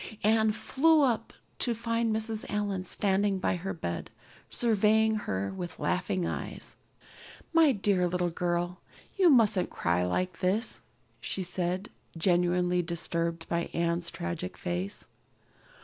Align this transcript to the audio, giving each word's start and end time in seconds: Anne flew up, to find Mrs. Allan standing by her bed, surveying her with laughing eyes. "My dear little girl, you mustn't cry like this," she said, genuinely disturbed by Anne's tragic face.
Anne 0.23 0.51
flew 0.51 1.03
up, 1.03 1.31
to 1.59 1.75
find 1.75 2.11
Mrs. 2.11 2.43
Allan 2.49 2.85
standing 2.85 3.37
by 3.37 3.55
her 3.55 3.71
bed, 3.71 4.09
surveying 4.49 5.13
her 5.13 5.53
with 5.55 5.77
laughing 5.77 6.25
eyes. 6.25 6.75
"My 7.53 7.71
dear 7.71 8.07
little 8.07 8.31
girl, 8.31 8.79
you 9.15 9.29
mustn't 9.29 9.69
cry 9.69 10.03
like 10.03 10.39
this," 10.39 10.81
she 11.19 11.43
said, 11.43 11.91
genuinely 12.17 12.81
disturbed 12.81 13.47
by 13.47 13.69
Anne's 13.73 14.09
tragic 14.09 14.57
face. 14.57 15.05